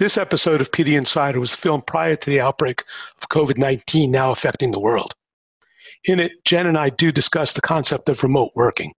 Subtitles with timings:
[0.00, 2.84] This episode of PD Insider was filmed prior to the outbreak
[3.18, 5.12] of COVID 19 now affecting the world.
[6.06, 8.94] In it, Jen and I do discuss the concept of remote working.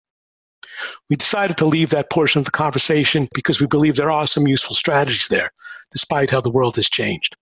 [1.10, 4.46] We decided to leave that portion of the conversation because we believe there are some
[4.46, 5.50] useful strategies there,
[5.90, 7.34] despite how the world has changed.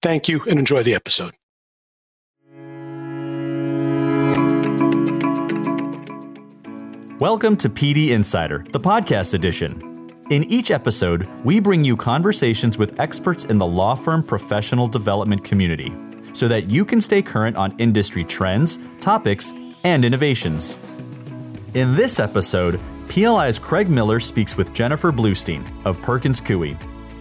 [0.00, 1.34] Thank you and enjoy the episode.
[7.20, 9.95] Welcome to PD Insider, the podcast edition.
[10.28, 15.44] In each episode, we bring you conversations with experts in the law firm professional development
[15.44, 15.94] community
[16.32, 20.78] so that you can stay current on industry trends, topics, and innovations.
[21.74, 26.76] In this episode, PLI's Craig Miller speaks with Jennifer Bluestein of Perkins Coie.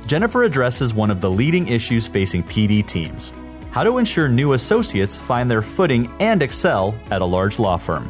[0.08, 3.34] Jennifer addresses one of the leading issues facing PD teams
[3.76, 8.10] how to ensure new associates find their footing and excel at a large law firm.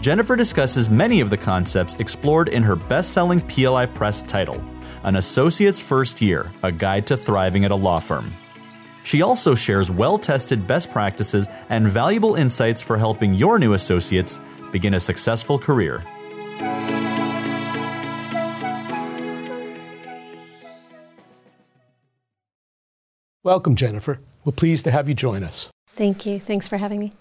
[0.00, 4.64] Jennifer discusses many of the concepts explored in her best selling PLI Press title,
[5.02, 8.32] An Associate's First Year A Guide to Thriving at a Law Firm.
[9.02, 14.40] She also shares well tested best practices and valuable insights for helping your new associates
[14.72, 16.02] begin a successful career.
[23.42, 24.20] Welcome, Jennifer.
[24.44, 25.68] We're pleased to have you join us.
[25.88, 26.40] Thank you.
[26.40, 27.12] Thanks for having me.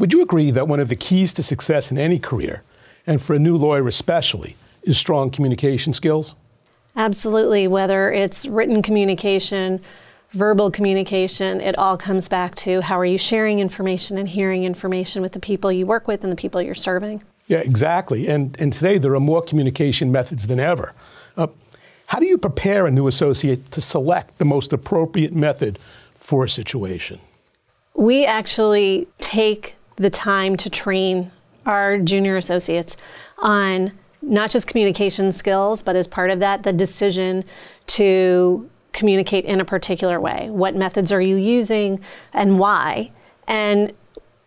[0.00, 2.62] Would you agree that one of the keys to success in any career,
[3.06, 6.34] and for a new lawyer especially, is strong communication skills?
[6.96, 7.68] Absolutely.
[7.68, 9.78] Whether it's written communication,
[10.32, 15.20] verbal communication, it all comes back to how are you sharing information and hearing information
[15.20, 17.22] with the people you work with and the people you're serving.
[17.48, 18.26] Yeah, exactly.
[18.26, 20.94] And, and today there are more communication methods than ever.
[21.36, 21.48] Uh,
[22.06, 25.78] how do you prepare a new associate to select the most appropriate method
[26.14, 27.20] for a situation?
[27.94, 31.30] We actually take the time to train
[31.66, 32.96] our junior associates
[33.38, 37.44] on not just communication skills, but as part of that, the decision
[37.86, 40.48] to communicate in a particular way.
[40.50, 42.00] What methods are you using
[42.32, 43.12] and why?
[43.46, 43.92] And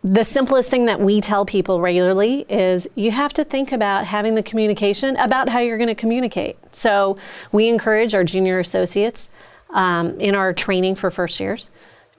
[0.02, 4.34] the simplest thing that we tell people regularly is you have to think about having
[4.34, 6.56] the communication about how you're going to communicate.
[6.72, 7.16] So
[7.52, 9.30] we encourage our junior associates
[9.70, 11.70] um, in our training for first years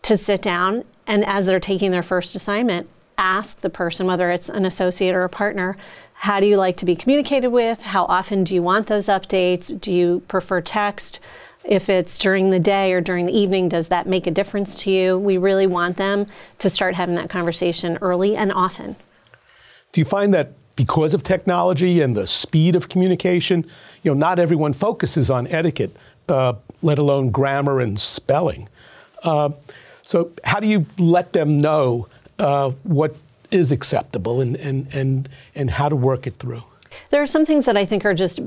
[0.04, 4.50] to sit down and as they're taking their first assignment, ask the person, whether it's
[4.50, 5.78] an associate or a partner,
[6.14, 7.81] how do you like to be communicated with?
[7.81, 9.80] How often do you want those updates?
[9.80, 11.20] Do you prefer text?
[11.64, 14.92] If it's during the day or during the evening, does that make a difference to
[14.92, 15.18] you?
[15.18, 16.28] We really want them
[16.59, 18.96] to start having that conversation early and often.
[19.92, 23.66] Do you find that because of technology and the speed of communication,
[24.03, 25.96] you know, not everyone focuses on etiquette,
[26.30, 28.68] uh, let alone grammar and spelling.
[29.24, 29.50] Uh,
[30.03, 32.08] so, how do you let them know
[32.40, 33.16] uh, what
[33.51, 36.63] is acceptable and, and, and, and how to work it through.
[37.09, 38.40] There are some things that I think are just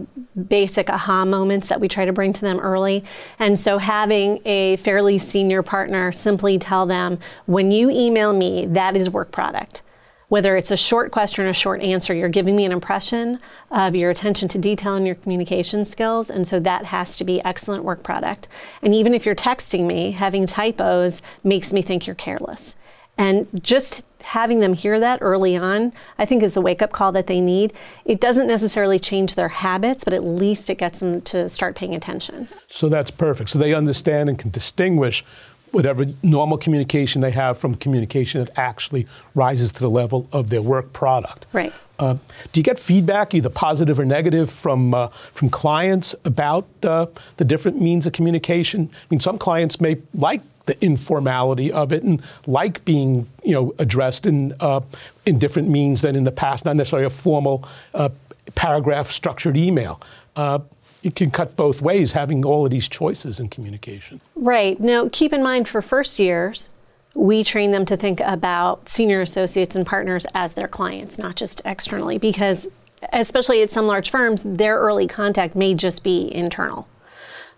[0.48, 3.04] basic aha moments that we try to bring to them early.
[3.38, 8.96] And so having a fairly senior partner simply tell them, when you email me, that
[8.96, 9.82] is work product.
[10.28, 13.38] Whether it's a short question or a short answer, you're giving me an impression
[13.70, 16.28] of your attention to detail and your communication skills.
[16.28, 18.48] And so that has to be excellent work product.
[18.82, 22.76] And even if you're texting me, having typos makes me think you're careless.
[23.18, 27.12] And just having them hear that early on, I think is the wake up call
[27.12, 27.72] that they need.
[28.04, 31.94] It doesn't necessarily change their habits, but at least it gets them to start paying
[31.94, 32.48] attention.
[32.68, 33.50] So that's perfect.
[33.50, 35.24] So they understand and can distinguish
[35.72, 40.62] whatever normal communication they have from communication that actually rises to the level of their
[40.62, 41.46] work product.
[41.52, 41.72] Right.
[41.98, 42.14] Uh,
[42.52, 47.06] do you get feedback, either positive or negative, from uh, from clients about uh,
[47.38, 48.88] the different means of communication?
[48.92, 53.74] I mean, some clients may like the informality of it and like being you know
[53.80, 54.80] addressed in uh,
[55.26, 58.08] in different means than in the past, not necessarily a formal uh,
[58.54, 60.00] paragraph structured email.
[60.36, 60.60] Uh,
[61.02, 64.20] it can cut both ways having all of these choices in communication.
[64.34, 64.78] Right.
[64.80, 66.70] Now, keep in mind for first years,
[67.14, 71.62] we train them to think about senior associates and partners as their clients, not just
[71.64, 72.68] externally, because
[73.12, 76.88] especially at some large firms, their early contact may just be internal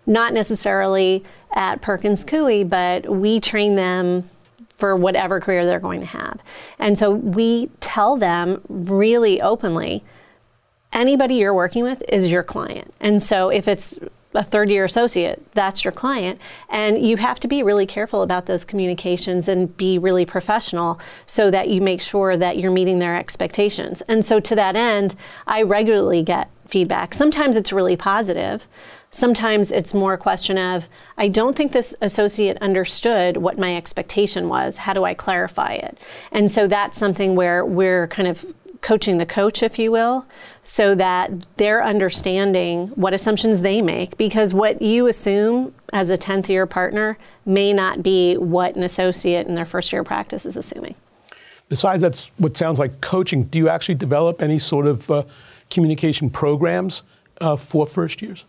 [0.05, 1.23] not necessarily
[1.53, 4.29] at Perkins Coie, but we train them
[4.77, 6.39] for whatever career they're going to have.
[6.79, 10.03] And so we tell them really openly
[10.93, 12.93] anybody you're working with is your client.
[12.99, 13.99] And so if it's
[14.33, 16.39] a third year associate, that's your client.
[16.69, 21.51] And you have to be really careful about those communications and be really professional so
[21.51, 24.01] that you make sure that you're meeting their expectations.
[24.07, 25.15] And so to that end,
[25.47, 27.13] I regularly get feedback.
[27.13, 28.67] Sometimes it's really positive.
[29.13, 30.87] Sometimes it's more a question of,
[31.17, 34.77] I don't think this associate understood what my expectation was.
[34.77, 35.97] How do I clarify it?
[36.31, 38.45] And so that's something where we're kind of
[38.79, 40.25] coaching the coach, if you will,
[40.63, 44.17] so that they're understanding what assumptions they make.
[44.17, 49.45] Because what you assume as a 10th year partner may not be what an associate
[49.45, 50.95] in their first year practice is assuming.
[51.67, 55.23] Besides that's what sounds like coaching, do you actually develop any sort of uh,
[55.69, 57.03] communication programs
[57.41, 58.45] uh, for first years?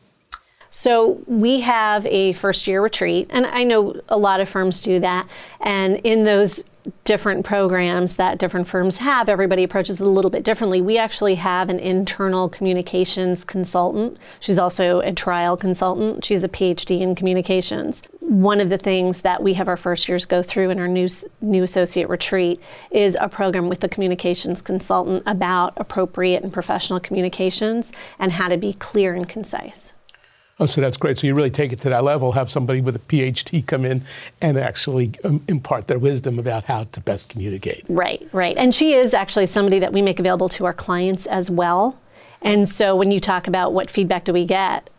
[0.75, 4.99] So we have a first year retreat, and I know a lot of firms do
[5.01, 5.29] that.
[5.61, 6.65] And in those
[7.05, 10.81] different programs that different firms have, everybody approaches it a little bit differently.
[10.81, 14.17] We actually have an internal communications consultant.
[14.41, 16.25] She's also a trial consultant.
[16.25, 18.03] She's a PhD in communications.
[18.21, 21.09] One of the things that we have our first years go through in our new
[21.43, 27.93] new associate retreat is a program with the communications consultant about appropriate and professional communications
[28.19, 29.93] and how to be clear and concise.
[30.59, 31.19] Oh, so that's great.
[31.19, 34.05] So you really take it to that level, have somebody with a PhD come in
[34.41, 37.85] and actually um, impart their wisdom about how to best communicate.
[37.89, 38.57] Right, right.
[38.57, 41.99] And she is actually somebody that we make available to our clients as well.
[42.43, 44.91] And so when you talk about what feedback do we get,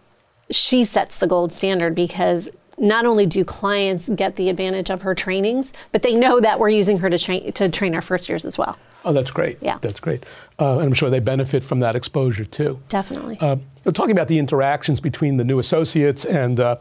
[0.50, 5.14] she sets the gold standard because not only do clients get the advantage of her
[5.14, 8.46] trainings, but they know that we're using her to, tra- to train our first years
[8.46, 8.78] as well.
[9.06, 9.58] Oh, that's great.
[9.62, 9.78] Yeah.
[9.82, 10.24] That's great.
[10.60, 12.80] Uh, and I'm sure they benefit from that exposure too.
[12.90, 13.38] Definitely.
[13.40, 13.58] Uh,
[13.94, 16.78] talking about the interactions between the new associates and uh,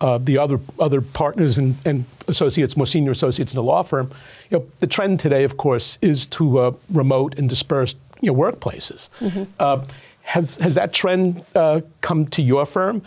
[0.00, 4.08] uh, the other other partners and, and, associates, more senior associates in the law firm,
[4.48, 8.38] you know, the trend today, of course, is to uh, remote and dispersed you know,
[8.38, 9.08] workplaces.
[9.20, 9.44] Mm-hmm.
[9.58, 9.84] Uh,
[10.22, 13.02] have, has that trend uh, come to your firm?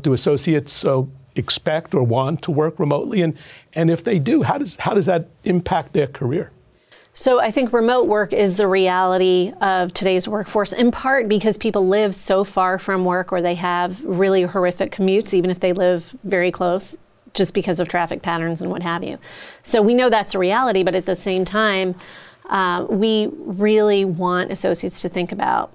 [0.00, 0.84] do associates
[1.36, 3.22] expect or want to work remotely?
[3.22, 3.36] And,
[3.74, 6.50] and if they do, how does, how does that impact their career?
[7.16, 11.86] So I think remote work is the reality of today's workforce, in part because people
[11.86, 16.16] live so far from work or they have really horrific commutes, even if they live
[16.24, 16.96] very close,
[17.32, 19.16] just because of traffic patterns and what have you.
[19.62, 21.94] So we know that's a reality, but at the same time,
[22.50, 25.72] uh, we really want associates to think about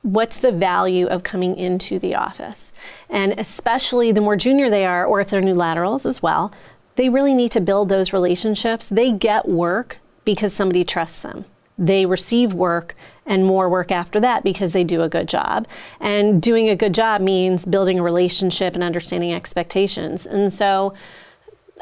[0.00, 2.72] what's the value of coming into the office.
[3.10, 6.50] And especially the more junior they are, or if they're new laterals as well,
[6.94, 8.86] they really need to build those relationships.
[8.86, 11.46] They get work because somebody trusts them.
[11.78, 12.94] They receive work
[13.24, 15.66] and more work after that because they do a good job.
[16.00, 20.26] And doing a good job means building a relationship and understanding expectations.
[20.26, 20.94] And so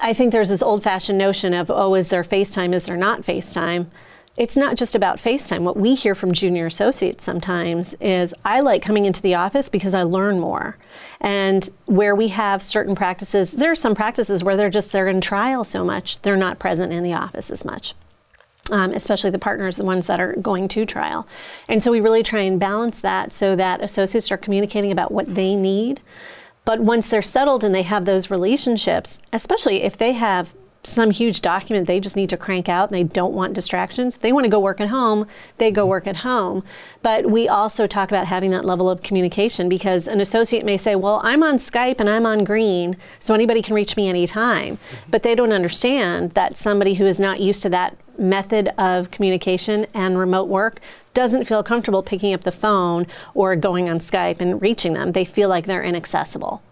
[0.02, 2.74] I think there's this old fashioned notion of, oh, is there FaceTime?
[2.74, 3.86] Is there not FaceTime?
[4.36, 5.60] It's not just about FaceTime.
[5.60, 9.94] What we hear from junior associates sometimes is, I like coming into the office because
[9.94, 10.76] I learn more.
[11.20, 15.20] And where we have certain practices, there are some practices where they're just, they're in
[15.20, 17.94] trial so much, they're not present in the office as much
[18.70, 21.26] um, especially the partners, the ones that are going to trial.
[21.68, 25.34] And so we really try and balance that so that associates are communicating about what
[25.34, 26.00] they need.
[26.64, 30.54] But once they're settled and they have those relationships, especially if they have
[30.86, 34.18] some huge document they just need to crank out and they don't want distractions.
[34.18, 35.26] They want to go work at home,
[35.58, 36.62] they go work at home.
[37.02, 40.94] But we also talk about having that level of communication because an associate may say,
[40.94, 44.76] Well, I'm on Skype and I'm on green, so anybody can reach me anytime.
[44.76, 45.10] Mm-hmm.
[45.10, 49.86] But they don't understand that somebody who is not used to that method of communication
[49.94, 50.80] and remote work
[51.14, 55.12] doesn't feel comfortable picking up the phone or going on Skype and reaching them.
[55.12, 56.62] They feel like they're inaccessible.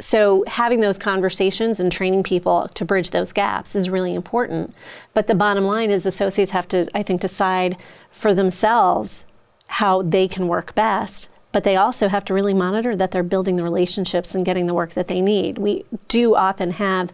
[0.00, 4.74] So having those conversations and training people to bridge those gaps is really important.
[5.12, 7.76] But the bottom line is associates have to i think decide
[8.10, 9.24] for themselves
[9.66, 11.28] how they can work best.
[11.50, 14.74] But they also have to really monitor that they're building the relationships and getting the
[14.74, 15.58] work that they need.
[15.58, 17.12] We do often have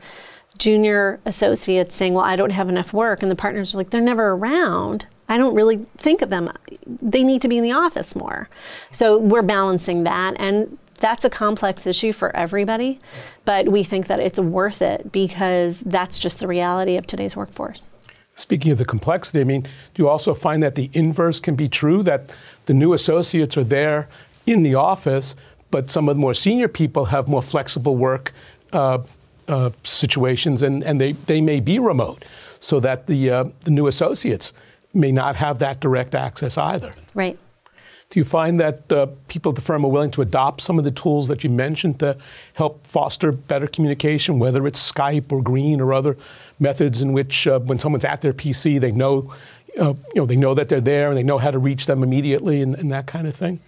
[0.58, 4.00] junior associates saying well i don't have enough work and the partners are like they're
[4.00, 6.52] never around I don't really think of them.
[6.86, 8.48] They need to be in the office more.
[8.92, 10.34] So we're balancing that.
[10.38, 13.00] And that's a complex issue for everybody,
[13.44, 17.90] but we think that it's worth it because that's just the reality of today's workforce.
[18.36, 21.68] Speaking of the complexity, I mean, do you also find that the inverse can be
[21.68, 22.34] true that
[22.66, 24.08] the new associates are there
[24.46, 25.34] in the office,
[25.70, 28.32] but some of the more senior people have more flexible work
[28.72, 28.98] uh,
[29.48, 32.24] uh, situations and, and they, they may be remote
[32.60, 34.52] so that the, uh, the new associates
[34.92, 36.94] may not have that direct access either.
[37.14, 37.38] Right.
[38.10, 40.84] Do you find that uh, people at the firm are willing to adopt some of
[40.84, 42.16] the tools that you mentioned to
[42.52, 46.16] help foster better communication, whether it's Skype or Green or other
[46.60, 49.34] methods in which, uh, when someone's at their PC, they know,
[49.80, 52.02] uh, you know, they know that they're there and they know how to reach them
[52.04, 53.58] immediately and, and that kind of thing?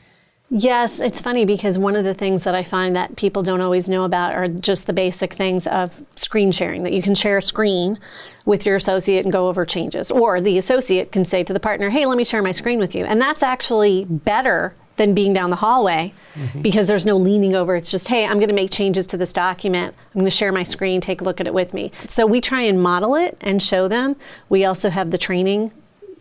[0.49, 3.88] Yes, it's funny because one of the things that I find that people don't always
[3.88, 7.43] know about are just the basic things of screen sharing, that you can share a
[7.43, 7.99] screen
[8.45, 10.09] with your associate and go over changes.
[10.09, 12.95] Or the associate can say to the partner, hey, let me share my screen with
[12.95, 13.05] you.
[13.05, 16.62] And that's actually better than being down the hallway mm-hmm.
[16.62, 17.75] because there's no leaning over.
[17.75, 19.95] It's just, hey, I'm going to make changes to this document.
[20.15, 21.91] I'm going to share my screen, take a look at it with me.
[22.09, 24.17] So we try and model it and show them.
[24.49, 25.73] We also have the training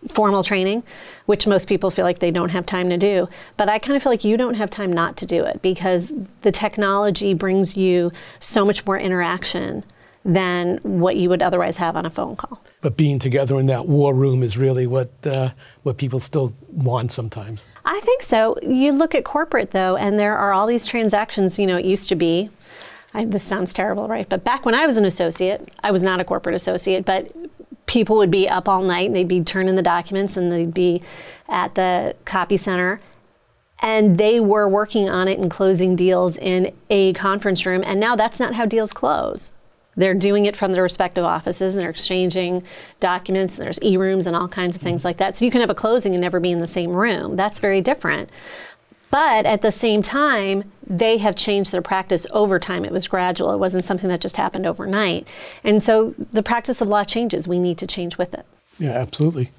[0.08, 0.84] formal training,
[1.26, 3.28] which most people feel like they don't have time to do.
[3.58, 6.12] But I kind of feel like you don't have time not to do it because
[6.42, 9.84] the technology brings you so much more interaction
[10.26, 12.60] than what you would otherwise have on a phone call.
[12.82, 15.52] But being together in that war room is really what uh,
[15.84, 17.64] what people still want sometimes.
[17.86, 18.58] I think so.
[18.64, 21.60] You look at corporate though, and there are all these transactions.
[21.60, 22.50] You know, it used to be.
[23.14, 24.28] I, this sounds terrible, right?
[24.28, 27.32] But back when I was an associate, I was not a corporate associate, but
[27.86, 31.02] people would be up all night and they'd be turning the documents and they'd be
[31.48, 33.00] at the copy center.
[33.80, 37.84] And they were working on it and closing deals in a conference room.
[37.86, 39.52] And now that's not how deals close.
[39.98, 42.64] They're doing it from their respective offices and they're exchanging
[43.00, 45.08] documents and there's e-rooms and all kinds of things mm-hmm.
[45.08, 45.36] like that.
[45.36, 47.36] So you can have a closing and never be in the same room.
[47.36, 48.30] That's very different
[49.12, 52.86] but at the same time, they have changed their practice over time.
[52.86, 55.28] It was gradual, it wasn't something that just happened overnight.
[55.64, 57.48] And so the practice of law changes.
[57.48, 58.46] We need to change with it.
[58.80, 59.52] Yeah, absolutely.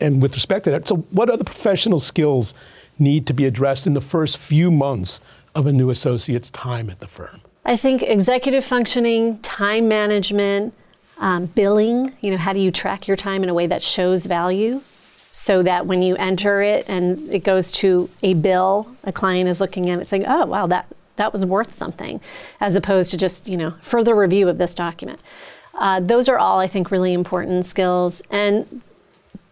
[0.00, 2.54] And with respect to that, so what other professional skills
[2.98, 5.20] need to be addressed in the first few months
[5.54, 7.40] of a new associate's time at the firm?
[7.64, 10.72] I think executive functioning, time management,
[11.18, 14.24] um, billing, you know, how do you track your time in a way that shows
[14.24, 14.80] value?
[15.32, 19.60] So that when you enter it and it goes to a bill, a client is
[19.60, 22.20] looking at it saying, oh, wow, that, that was worth something,
[22.60, 25.22] as opposed to just, you know, further review of this document.
[25.74, 28.22] Uh, those are all, I think, really important skills.
[28.30, 28.82] And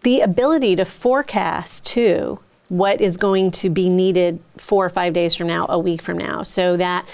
[0.03, 5.35] the ability to forecast, too, what is going to be needed four or five days
[5.35, 7.05] from now, a week from now, so that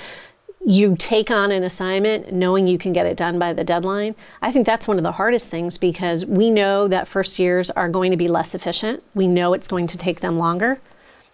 [0.66, 4.16] you take on an assignment knowing you can get it done by the deadline.
[4.42, 7.88] I think that's one of the hardest things because we know that first years are
[7.88, 9.04] going to be less efficient.
[9.14, 10.80] We know it's going to take them longer.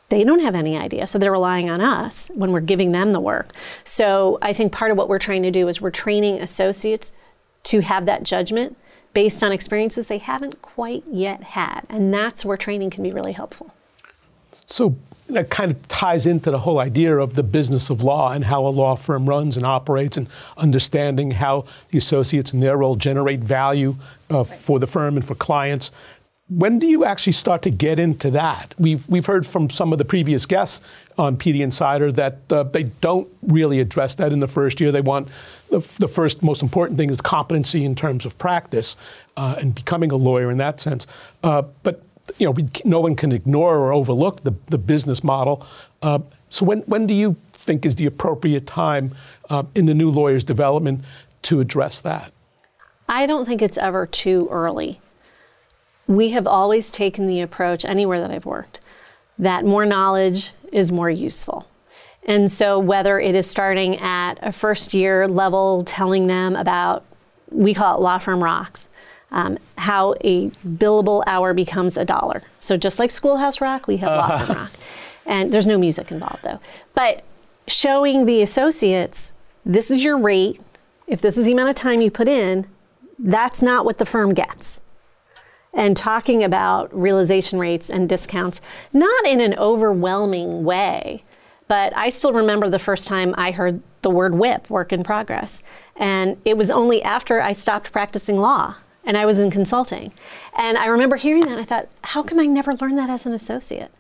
[0.10, 3.22] They don't have any idea, so they're relying on us when we're giving them the
[3.22, 3.54] work.
[3.86, 7.14] So I think part of what we're trying to do is we're training associates
[7.64, 8.76] to have that judgment
[9.14, 11.82] based on experiences they haven't quite yet had.
[11.88, 13.74] And that's where training can be really helpful.
[14.72, 14.96] So
[15.34, 18.66] that kind of ties into the whole idea of the business of law and how
[18.66, 23.40] a law firm runs and operates and understanding how the associates in their role generate
[23.40, 23.96] value
[24.30, 24.48] uh, right.
[24.48, 25.92] for the firm and for clients.
[26.50, 28.74] When do you actually start to get into that?
[28.78, 30.82] We've, we've heard from some of the previous guests
[31.18, 34.92] on PD Insider that uh, they don't really address that in the first year.
[34.92, 35.30] They want
[35.70, 38.98] the, the first most important thing is competency in terms of practice
[39.38, 41.08] uh, and becoming a lawyer in that sense.
[41.42, 42.04] Uh, but
[42.38, 45.66] you know, we, no one can ignore or overlook the, the business model.
[46.02, 46.20] Uh,
[46.50, 49.14] so when, when do you think is the appropriate time
[49.50, 51.04] uh, in the new lawyer's development
[51.44, 52.32] to address that?
[53.08, 55.00] I don't think it's ever too early.
[56.08, 58.82] We have always taken the approach, anywhere that I've worked,
[59.40, 61.68] that more knowledge is more useful.
[62.28, 67.04] And so, whether it is starting at a first year level, telling them about,
[67.50, 68.86] we call it law firm rocks,
[69.32, 72.44] um, how a billable hour becomes a dollar.
[72.60, 74.72] So just like Schoolhouse Rock, we have uh uh Rock.
[75.26, 76.60] And there's no music involved though.
[76.94, 77.24] But
[77.68, 79.34] showing the associates,
[79.66, 80.60] this is your rate.
[81.08, 82.68] If this is the amount of time you put in,
[83.20, 84.82] that's not what the firm gets.
[85.74, 88.60] And talking about realization rates and discounts,
[88.92, 91.24] not in an overwhelming way,
[91.68, 95.64] but I still remember the first time I heard the word whip, work in progress.
[95.96, 100.12] And it was only after I stopped practicing law and I was in consulting.
[100.58, 101.58] And I remember hearing that.
[101.58, 103.92] I thought, how come I never learned that as an associate?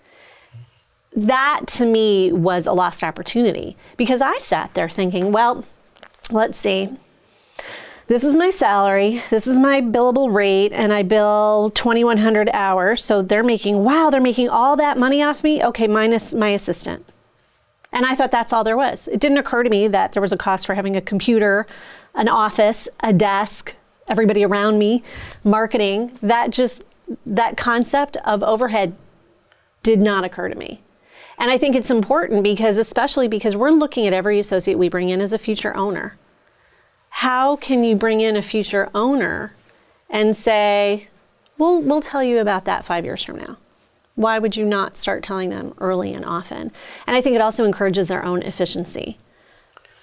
[1.13, 5.65] That to me was a lost opportunity because I sat there thinking, well,
[6.31, 6.89] let's see.
[8.08, 9.24] This is my salary.
[9.29, 13.01] This is my billable rate, and I bill 2,100 hours.
[13.03, 15.63] So they're making, wow, they're making all that money off me.
[15.63, 17.05] Okay, minus my assistant.
[17.93, 19.08] And I thought that's all there was.
[19.08, 21.67] It didn't occur to me that there was a cost for having a computer,
[22.13, 23.75] an office, a desk,
[24.12, 25.03] everybody around me,
[25.44, 26.84] marketing, that just,
[27.25, 28.94] that concept of overhead
[29.82, 30.84] did not occur to me.
[31.39, 35.10] And I think it's important because, especially because we're looking at every associate we bring
[35.10, 36.18] in as a future owner.
[37.10, 39.53] How can you bring in a future owner
[40.10, 41.08] and say,
[41.58, 43.58] we'll, we'll tell you about that five years from now?
[44.15, 46.72] Why would you not start telling them early and often?
[47.08, 49.18] And I think it also encourages their own efficiency.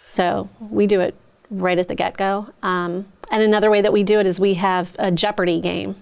[0.06, 1.14] So we do it
[1.50, 2.48] right at the get go.
[2.62, 5.94] Um, and another way that we do it is we have a Jeopardy game.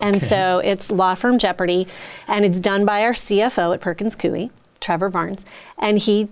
[0.00, 0.26] And okay.
[0.26, 1.86] so it's law firm Jeopardy,
[2.26, 5.44] and it's done by our CFO at Perkins Coie, Trevor Varnes,
[5.78, 6.30] and he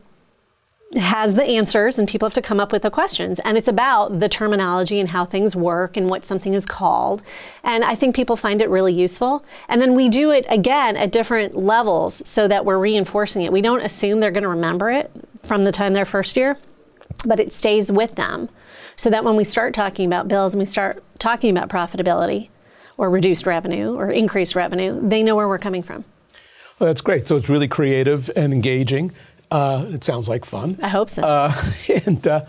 [0.96, 3.38] has the answers, and people have to come up with the questions.
[3.40, 7.22] And it's about the terminology and how things work and what something is called.
[7.62, 9.44] And I think people find it really useful.
[9.68, 13.52] And then we do it again at different levels so that we're reinforcing it.
[13.52, 15.10] We don't assume they're going to remember it
[15.42, 16.56] from the time they're first year,
[17.24, 18.48] but it stays with them
[18.96, 22.48] so that when we start talking about bills and we start talking about profitability,
[22.98, 26.04] or reduced revenue or increased revenue, they know where we're coming from.
[26.78, 27.26] Well, that's great.
[27.26, 29.12] So it's really creative and engaging.
[29.50, 30.78] Uh, it sounds like fun.
[30.82, 31.22] I hope so.
[31.22, 31.54] Uh,
[32.06, 32.40] and uh,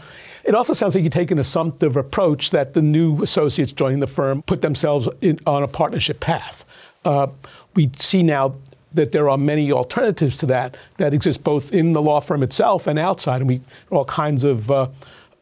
[0.44, 4.08] it also sounds like you take an assumptive approach that the new associates joining the
[4.08, 6.66] firm put themselves in, on a partnership path.
[7.06, 7.28] Uh,
[7.76, 8.56] we see now
[8.94, 12.88] that there are many alternatives to that that exist both in the law firm itself
[12.88, 14.88] and outside, and we all kinds of uh,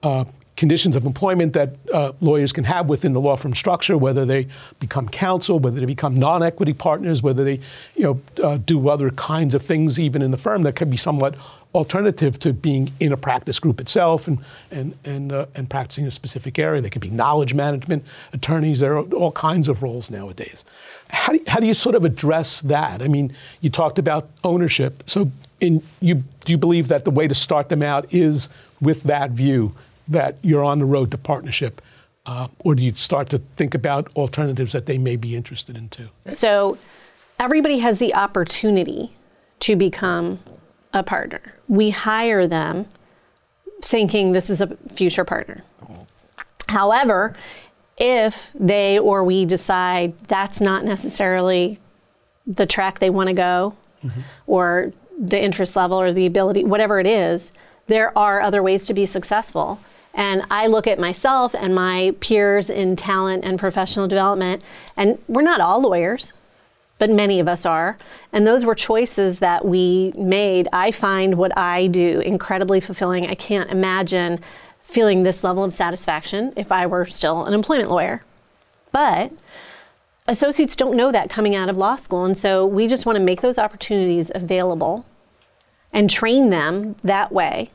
[0.03, 0.25] uh,
[0.57, 4.47] conditions of employment that uh, lawyers can have within the law firm structure, whether they
[4.79, 7.59] become counsel, whether they become non-equity partners, whether they,
[7.95, 10.97] you know, uh, do other kinds of things even in the firm that can be
[10.97, 11.35] somewhat
[11.75, 14.39] alternative to being in a practice group itself and
[14.71, 16.81] and and uh, and practicing a specific area.
[16.81, 18.79] They can be knowledge management attorneys.
[18.79, 20.65] There are all kinds of roles nowadays.
[21.09, 23.01] How do you, how do you sort of address that?
[23.01, 25.03] I mean, you talked about ownership.
[25.07, 28.49] So, in you do you believe that the way to start them out is
[28.81, 29.73] with that view
[30.07, 31.81] that you're on the road to partnership?
[32.25, 35.87] Uh, or do you start to think about alternatives that they may be interested in
[35.89, 36.09] too?
[36.29, 36.77] So,
[37.39, 39.11] everybody has the opportunity
[39.61, 40.39] to become
[40.93, 41.41] a partner.
[41.67, 42.85] We hire them
[43.81, 45.63] thinking this is a future partner.
[46.67, 47.35] However,
[47.97, 51.79] if they or we decide that's not necessarily
[52.45, 54.21] the track they want to go mm-hmm.
[54.45, 57.51] or the interest level or the ability, whatever it is,
[57.87, 59.79] there are other ways to be successful.
[60.13, 64.63] And I look at myself and my peers in talent and professional development,
[64.95, 66.33] and we're not all lawyers
[66.99, 67.97] but many of us are.
[68.33, 70.67] And those were choices that we made.
[70.73, 73.27] I find what I do incredibly fulfilling.
[73.27, 74.39] I can't imagine
[74.83, 78.23] feeling this level of satisfaction if I were still an employment lawyer.
[78.91, 79.31] But
[80.27, 82.25] associates don't know that coming out of law school.
[82.25, 85.05] And so we just want to make those opportunities available
[85.93, 87.69] and train them that way,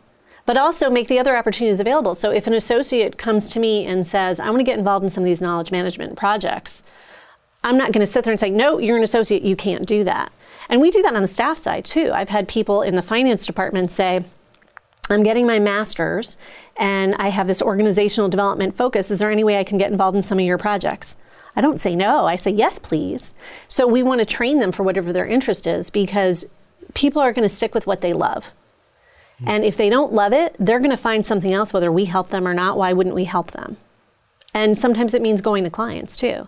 [0.46, 2.14] but also make the other opportunities available.
[2.14, 5.10] So if an associate comes to me and says, I want to get involved in
[5.10, 6.82] some of these knowledge management projects,
[7.64, 10.04] I'm not going to sit there and say, no, you're an associate, you can't do
[10.04, 10.32] that.
[10.68, 12.10] And we do that on the staff side too.
[12.12, 14.24] I've had people in the finance department say,
[15.10, 16.36] I'm getting my master's
[16.76, 19.10] and I have this organizational development focus.
[19.10, 21.16] Is there any way I can get involved in some of your projects?
[21.54, 23.34] I don't say no, I say yes, please.
[23.68, 26.46] So we want to train them for whatever their interest is because
[26.94, 28.52] people are going to stick with what they love.
[29.36, 29.48] Mm-hmm.
[29.48, 32.30] And if they don't love it, they're going to find something else, whether we help
[32.30, 32.78] them or not.
[32.78, 33.76] Why wouldn't we help them?
[34.54, 36.46] And sometimes it means going to clients too.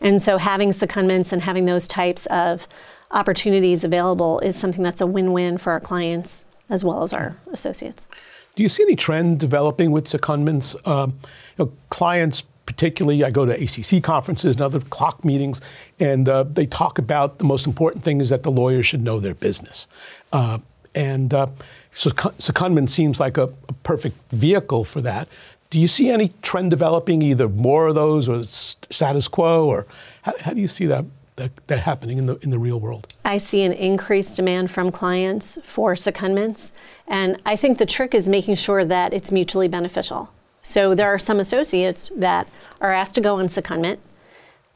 [0.00, 2.66] And so having secondments and having those types of
[3.10, 8.08] opportunities available is something that's a win-win for our clients as well as our associates.
[8.56, 10.74] Do you see any trend developing with secondments?
[10.88, 11.18] Um,
[11.56, 15.60] you know, clients, particularly, I go to ACC conferences and other CLOC meetings,
[16.00, 19.20] and uh, they talk about the most important thing is that the lawyer should know
[19.20, 19.86] their business.
[20.32, 20.58] Uh,
[20.94, 21.46] and uh,
[21.94, 25.28] secondment seems like a, a perfect vehicle for that.
[25.70, 29.86] Do you see any trend developing, either more of those or status quo, or
[30.22, 31.04] how, how do you see that,
[31.36, 33.12] that, that, happening in the, in the real world?
[33.24, 36.72] I see an increased demand from clients for secondments,
[37.08, 40.30] and I think the trick is making sure that it's mutually beneficial.
[40.62, 42.48] So there are some associates that
[42.80, 43.98] are asked to go on secondment,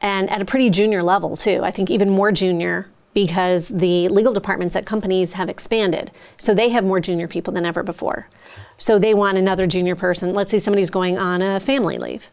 [0.01, 1.61] and at a pretty junior level too.
[1.63, 6.11] I think even more junior because the legal departments at companies have expanded.
[6.37, 8.27] So they have more junior people than ever before.
[8.81, 10.33] So they want another junior person.
[10.33, 12.31] Let's say somebody's going on a family leave.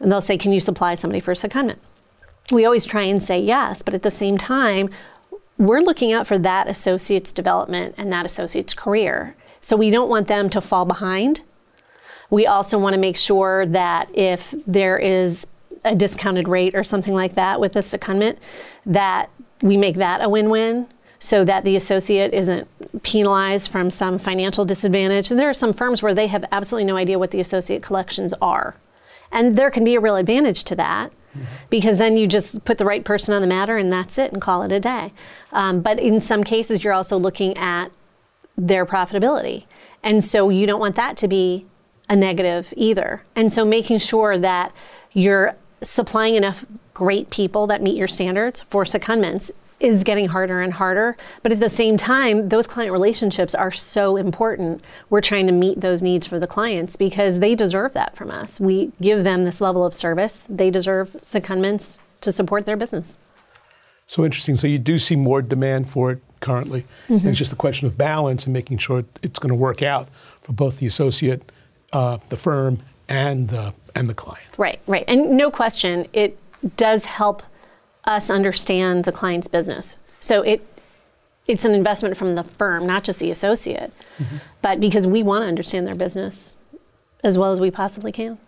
[0.00, 1.78] And they'll say, Can you supply somebody for a secondment?
[2.52, 4.90] We always try and say yes, but at the same time,
[5.56, 9.34] we're looking out for that associate's development and that associate's career.
[9.62, 11.42] So we don't want them to fall behind.
[12.28, 15.46] We also want to make sure that if there is
[15.86, 18.36] a discounted rate or something like that with a secondment,
[18.84, 19.30] that
[19.62, 20.86] we make that a win-win
[21.22, 22.66] so that the associate isn't
[23.04, 25.30] penalized from some financial disadvantage.
[25.30, 28.34] And there are some firms where they have absolutely no idea what the associate collections
[28.42, 28.74] are.
[29.30, 31.44] And there can be a real advantage to that mm-hmm.
[31.70, 34.42] because then you just put the right person on the matter and that's it and
[34.42, 35.12] call it a day.
[35.52, 37.92] Um, but in some cases, you're also looking at
[38.58, 39.66] their profitability.
[40.02, 41.66] And so you don't want that to be
[42.08, 43.22] a negative either.
[43.36, 44.74] And so making sure that
[45.12, 49.52] you're supplying enough great people that meet your standards for secondments
[49.82, 51.16] is getting harder and harder.
[51.42, 54.82] But at the same time, those client relationships are so important.
[55.10, 58.60] We're trying to meet those needs for the clients because they deserve that from us.
[58.60, 60.44] We give them this level of service.
[60.48, 63.18] They deserve secondments to support their business.
[64.06, 64.54] So interesting.
[64.54, 66.84] So you do see more demand for it currently.
[67.08, 67.28] Mm-hmm.
[67.28, 70.08] it's just a question of balance and making sure it's going to work out
[70.42, 71.50] for both the associate,
[71.92, 74.48] uh, the firm, and the and the client.
[74.58, 75.04] Right, right.
[75.06, 76.38] And no question, it
[76.76, 77.42] does help
[78.04, 79.96] us understand the client's business.
[80.20, 80.66] So it
[81.48, 84.36] it's an investment from the firm, not just the associate, mm-hmm.
[84.62, 86.56] but because we want to understand their business
[87.24, 88.38] as well as we possibly can.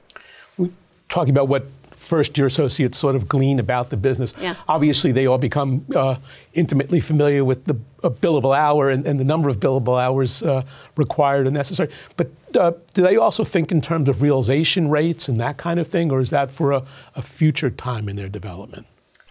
[0.57, 0.71] We
[1.09, 4.35] talking about what first year associates sort of glean about the business.
[4.41, 4.55] Yeah.
[4.69, 6.17] Obviously, they all become uh,
[6.53, 10.63] intimately familiar with the uh, billable hour and, and, the number of billable hours uh,
[10.97, 11.91] required and necessary.
[12.17, 15.89] But uh, do they also think in terms of realization rates and that kind of
[15.89, 18.87] thing, or is that for a, a future time in their development?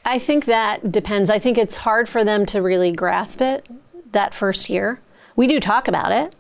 [0.05, 1.29] I think that depends.
[1.29, 3.67] I think it's hard for them to really grasp it
[4.11, 4.99] that first year.
[5.35, 6.35] We do talk about it,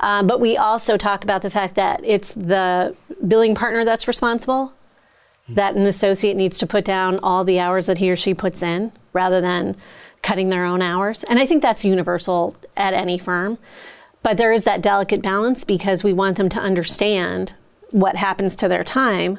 [0.00, 2.94] um, but we also talk about the fact that it's the
[3.26, 4.72] billing partner that's responsible,
[5.48, 8.62] that an associate needs to put down all the hours that he or she puts
[8.62, 9.76] in rather than
[10.22, 11.24] cutting their own hours.
[11.24, 13.58] And I think that's universal at any firm.
[14.22, 17.54] But there is that delicate balance because we want them to understand
[17.92, 19.38] what happens to their time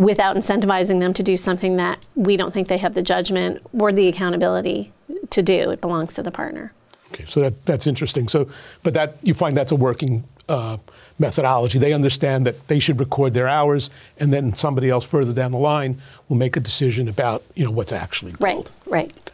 [0.00, 3.92] without incentivizing them to do something that we don't think they have the judgment or
[3.92, 4.90] the accountability
[5.28, 5.70] to do.
[5.70, 6.72] It belongs to the partner.
[7.12, 8.26] Okay, so that, that's interesting.
[8.26, 8.48] So,
[8.82, 10.78] but that you find that's a working uh,
[11.18, 11.78] methodology.
[11.78, 15.58] They understand that they should record their hours, and then somebody else further down the
[15.58, 18.70] line will make a decision about you know what's actually billed.
[18.86, 19.12] Right.
[19.12, 19.30] Right.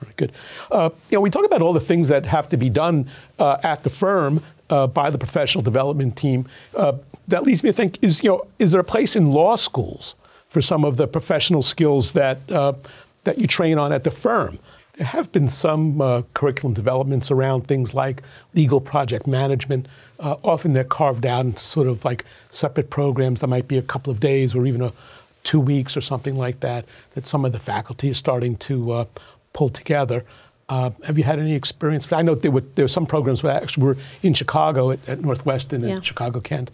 [0.00, 0.32] Very good.
[0.72, 3.58] Uh, you know, we talk about all the things that have to be done uh,
[3.62, 6.46] at the firm uh, by the professional development team.
[6.74, 6.92] Uh,
[7.28, 10.14] that leads me to think: is you know, is there a place in law schools
[10.48, 12.72] for some of the professional skills that uh,
[13.24, 14.58] that you train on at the firm?
[14.94, 18.22] There have been some uh, curriculum developments around things like
[18.54, 19.86] legal project management.
[20.18, 23.82] Uh, often they're carved out into sort of like separate programs that might be a
[23.82, 24.92] couple of days or even a
[25.42, 29.04] two weeks or something like that, that some of the faculty is starting to uh,
[29.52, 30.24] pull together.
[30.70, 32.10] Uh, have you had any experience?
[32.12, 35.20] I know there were, there were some programs that actually were in Chicago at, at
[35.20, 36.70] Northwestern and Chicago Kent.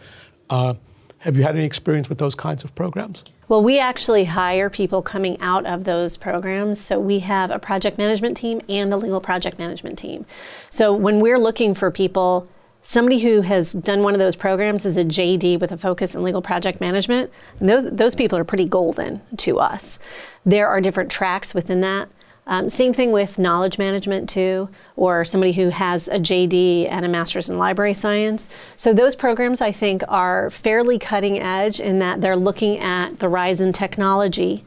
[0.50, 0.74] Uh,
[1.20, 3.24] have you had any experience with those kinds of programs?
[3.48, 6.78] Well, we actually hire people coming out of those programs.
[6.78, 10.26] So we have a project management team and a legal project management team.
[10.68, 12.46] So when we're looking for people,
[12.82, 16.22] somebody who has done one of those programs is a JD with a focus in
[16.22, 17.30] legal project management.
[17.60, 20.00] And those those people are pretty golden to us.
[20.44, 22.10] There are different tracks within that.
[22.48, 27.08] Um, same thing with knowledge management too, or somebody who has a JD and a
[27.08, 28.48] master's in library science.
[28.76, 33.28] So those programs I think are fairly cutting edge in that they're looking at the
[33.28, 34.64] rise in technology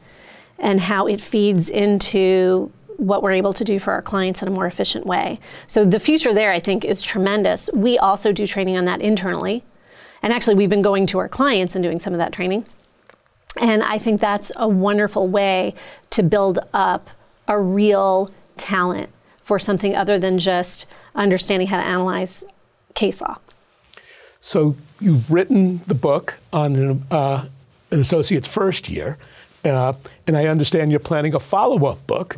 [0.58, 4.50] and how it feeds into what we're able to do for our clients in a
[4.50, 5.38] more efficient way.
[5.66, 7.70] So the future there I think is tremendous.
[7.72, 9.64] We also do training on that internally.
[10.22, 12.66] And actually we've been going to our clients and doing some of that training.
[13.56, 15.72] And I think that's a wonderful way
[16.10, 17.08] to build up
[17.50, 19.10] a real talent
[19.42, 22.44] for something other than just understanding how to analyze
[22.94, 23.36] case law.
[24.40, 27.46] So you've written the book on an, uh,
[27.90, 29.18] an associate's first year,
[29.64, 29.92] uh,
[30.26, 32.36] and I understand you're planning a follow-up book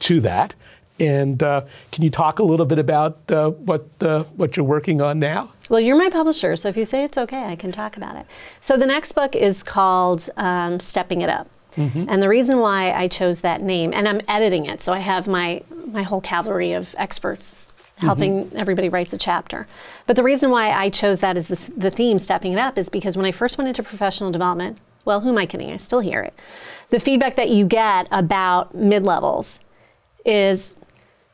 [0.00, 0.54] to that.
[0.98, 5.00] And uh, can you talk a little bit about uh, what uh, what you're working
[5.02, 5.52] on now?
[5.68, 8.26] Well, you're my publisher, so if you say it's okay, I can talk about it.
[8.60, 12.04] So the next book is called um, "Stepping It Up." Mm-hmm.
[12.08, 15.26] And the reason why I chose that name, and I'm editing it, so I have
[15.26, 17.58] my my whole cavalry of experts
[17.96, 18.56] helping mm-hmm.
[18.56, 19.66] everybody writes a chapter.
[20.06, 22.88] But the reason why I chose that as the, the theme, stepping it up, is
[22.88, 25.70] because when I first went into professional development, well, who am I kidding?
[25.70, 26.34] I still hear it.
[26.88, 29.60] The feedback that you get about mid levels
[30.24, 30.74] is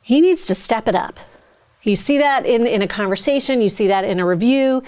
[0.02, 1.18] he needs to step it up.
[1.82, 4.82] You see that in, in a conversation, you see that in a review,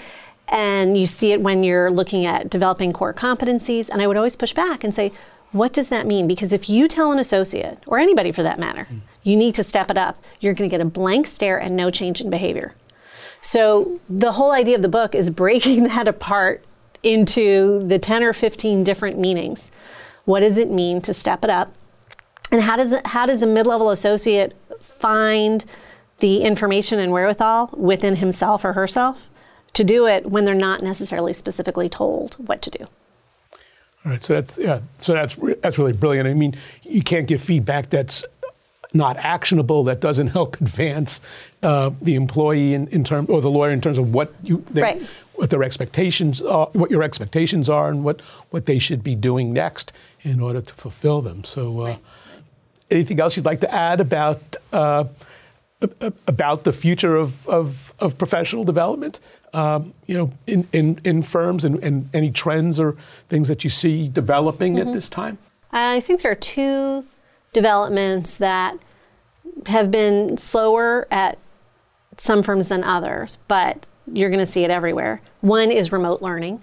[0.49, 3.89] and you see it when you're looking at developing core competencies.
[3.89, 5.11] And I would always push back and say,
[5.53, 6.27] what does that mean?
[6.27, 9.01] Because if you tell an associate, or anybody for that matter, mm.
[9.21, 11.89] you need to step it up, you're going to get a blank stare and no
[11.89, 12.73] change in behavior.
[13.41, 16.65] So the whole idea of the book is breaking that apart
[17.03, 19.71] into the 10 or 15 different meanings.
[20.25, 21.73] What does it mean to step it up?
[22.51, 25.65] And how does it, how does a mid-level associate find
[26.19, 29.19] the information and wherewithal within himself or herself
[29.73, 32.87] to do it when they're not necessarily specifically told what to do?
[34.05, 36.27] All right, so that's yeah, so that's that's really brilliant.
[36.27, 38.25] I mean, you can't give feedback that's
[38.93, 41.21] not actionable, that doesn't help advance
[41.63, 44.81] uh, the employee in, in terms or the lawyer in terms of what you they,
[44.81, 45.01] right.
[45.35, 49.53] what their expectations are, what your expectations are, and what what they should be doing
[49.53, 51.43] next in order to fulfill them.
[51.43, 51.99] So, uh, right.
[52.91, 54.41] anything else you'd like to add about?
[54.71, 55.05] Uh,
[56.27, 59.19] about the future of, of, of professional development,
[59.53, 62.95] um, you know, in, in, in firms and, and, any trends or
[63.29, 64.87] things that you see developing mm-hmm.
[64.87, 65.37] at this time?
[65.71, 67.05] I think there are two
[67.51, 68.77] developments that
[69.67, 71.37] have been slower at
[72.17, 75.21] some firms than others, but you're going to see it everywhere.
[75.41, 76.61] One is remote learning.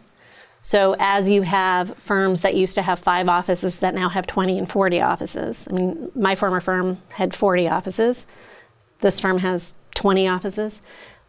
[0.62, 4.58] So, as you have firms that used to have five offices that now have 20
[4.58, 8.26] and 40 offices, I mean, my former firm had 40 offices.
[9.00, 10.82] This firm has 20 offices.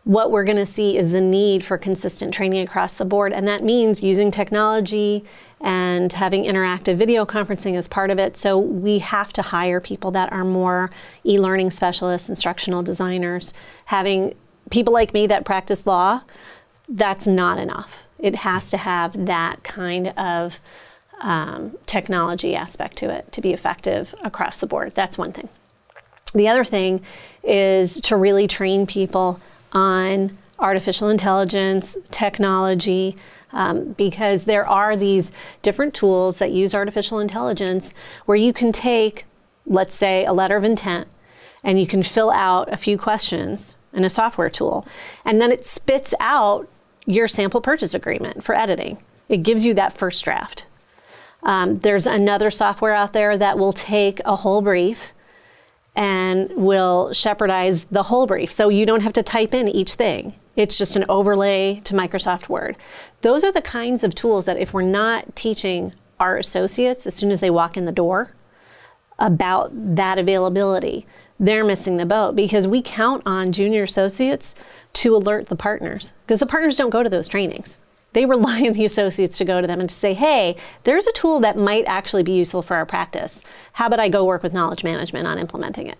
[0.04, 3.32] what we're going to see is the need for consistent training across the board.
[3.32, 5.24] And that means using technology
[5.60, 8.36] and having interactive video conferencing as part of it.
[8.36, 10.90] So we have to hire people that are more
[11.24, 13.54] e learning specialists, instructional designers,
[13.86, 14.34] having
[14.72, 16.22] people like me that practice law.
[16.90, 18.04] That's not enough.
[18.18, 20.60] It has to have that kind of
[21.22, 24.94] um, technology aspect to it to be effective across the board.
[24.96, 25.50] That's one thing.
[26.34, 27.02] The other thing
[27.44, 29.40] is to really train people
[29.74, 33.16] on artificial intelligence, technology,
[33.54, 37.94] um, because there are these different tools that use artificial intelligence
[38.26, 39.26] where you can take,
[39.66, 41.08] let's say, a letter of intent
[41.64, 44.88] and you can fill out a few questions in a software tool,
[45.26, 46.68] and then it spits out
[47.06, 48.98] your sample purchase agreement for editing.
[49.28, 50.66] It gives you that first draft.
[51.44, 55.14] Um, there's another software out there that will take a whole brief
[55.96, 58.52] and will shepardize the whole brief.
[58.52, 60.34] So you don't have to type in each thing.
[60.56, 62.78] It's just an overlay to Microsoft Word.
[63.22, 67.32] Those are the kinds of tools that if we're not teaching our associates as soon
[67.32, 68.32] as they walk in the door
[69.20, 71.06] about that availability,
[71.40, 74.56] they're missing the boat because we count on junior associates
[74.94, 77.80] to alert the partners because the partners don't go to those trainings
[78.14, 81.14] they rely on the associates to go to them and to say, hey, there's a
[81.14, 83.44] tool that might actually be useful for our practice.
[83.74, 85.98] How about I go work with knowledge management on implementing it?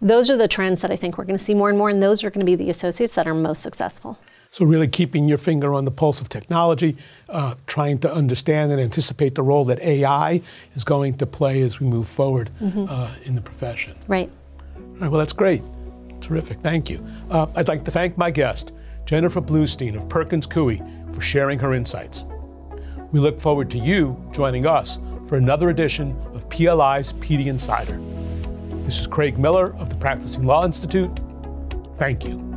[0.00, 2.02] Those are the trends that I think we're going to see more and more, and
[2.02, 4.18] those are going to be the associates that are most successful.
[4.50, 6.96] So, really keeping your finger on the pulse of technology,
[7.28, 10.40] uh, trying to understand and anticipate the role that AI
[10.76, 12.86] is going to play as we move forward mm-hmm.
[12.88, 13.96] uh, in the profession.
[14.06, 14.30] Right.
[14.76, 15.10] All right.
[15.10, 15.60] Well, that's great.
[16.20, 16.60] Terrific.
[16.60, 17.04] Thank you.
[17.30, 18.70] Uh, I'd like to thank my guest,
[19.04, 20.80] Jennifer Bluestein of Perkins Coie,
[21.14, 22.24] for sharing her insights.
[23.12, 28.00] We look forward to you joining us for another edition of PLI's PD Insider.
[28.84, 31.10] This is Craig Miller of the Practicing Law Institute.
[31.96, 32.53] Thank you.